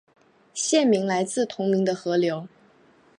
[0.55, 2.47] 县名来自同名的河流。